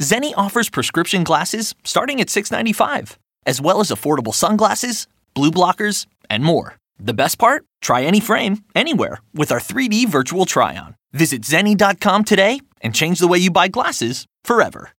[0.00, 3.16] Zenni offers prescription glasses starting at $6.95,
[3.46, 6.76] as well as affordable sunglasses, blue blockers, and more.
[6.98, 7.64] The best part?
[7.80, 10.96] Try any frame, anywhere, with our 3D virtual try on.
[11.12, 14.90] Visit Zenni.com today and change the way you buy glasses forever.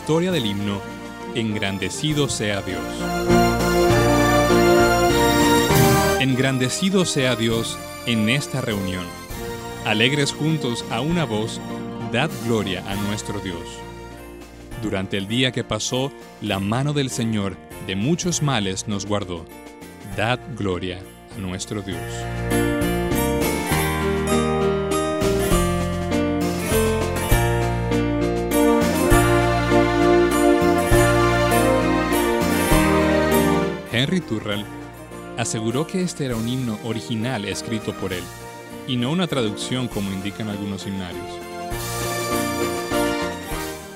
[0.00, 0.80] Historia del himno
[1.34, 2.82] Engrandecido sea Dios.
[6.20, 9.04] Engrandecido sea Dios en esta reunión.
[9.84, 11.60] Alegres juntos a una voz,
[12.12, 13.60] dad gloria a nuestro Dios.
[14.82, 19.44] Durante el día que pasó, la mano del Señor de muchos males nos guardó.
[20.16, 20.98] Dad gloria
[21.36, 22.00] a nuestro Dios.
[34.22, 34.64] Turrell
[35.36, 38.24] aseguró que este era un himno original escrito por él,
[38.86, 41.26] y no una traducción como indican algunos himnarios.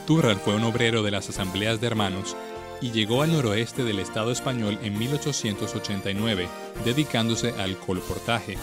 [0.06, 2.36] Turrell fue un obrero de las asambleas de hermanos
[2.80, 6.48] y llegó al noroeste del Estado español en 1889,
[6.84, 8.56] dedicándose al colportaje.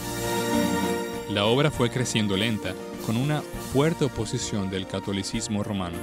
[1.28, 2.74] La obra fue creciendo lenta,
[3.06, 5.96] con una fuerte oposición del catolicismo romano.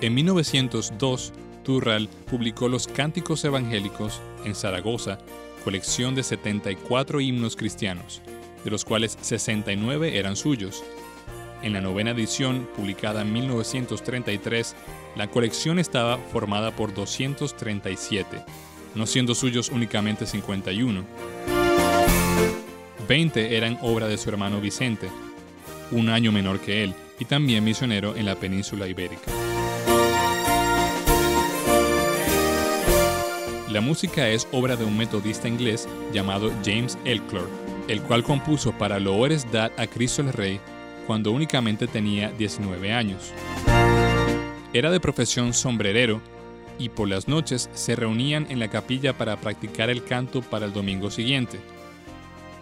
[0.00, 1.32] En 1902,
[1.66, 5.18] Turral publicó los Cánticos Evangélicos en Zaragoza,
[5.64, 8.22] colección de 74 himnos cristianos,
[8.64, 10.84] de los cuales 69 eran suyos.
[11.62, 14.76] En la novena edición, publicada en 1933,
[15.16, 18.44] la colección estaba formada por 237,
[18.94, 21.04] no siendo suyos únicamente 51.
[23.08, 25.10] 20 eran obra de su hermano Vicente,
[25.90, 29.45] un año menor que él, y también misionero en la península ibérica.
[33.70, 37.50] La música es obra de un metodista inglés llamado James Elclore,
[37.88, 40.60] el cual compuso para Loores Dad a Cristo el Rey
[41.04, 43.32] cuando únicamente tenía 19 años.
[44.72, 46.20] Era de profesión sombrerero
[46.78, 50.72] y por las noches se reunían en la capilla para practicar el canto para el
[50.72, 51.58] domingo siguiente.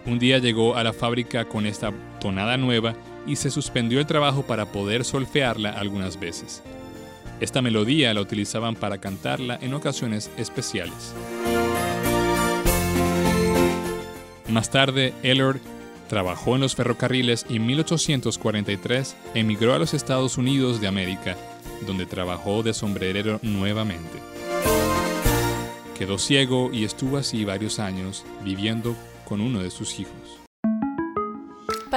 [0.06, 2.94] Un día llegó a la fábrica con esta tonada nueva
[3.26, 6.62] y se suspendió el trabajo para poder solfearla algunas veces.
[7.40, 11.14] Esta melodía la utilizaban para cantarla en ocasiones especiales.
[14.48, 15.58] Más tarde, Ellard
[16.08, 21.36] trabajó en los ferrocarriles y en 1843 emigró a los Estados Unidos de América,
[21.86, 24.20] donde trabajó de sombrerero nuevamente.
[25.98, 28.94] Quedó ciego y estuvo así varios años viviendo
[29.24, 30.43] con uno de sus hijos.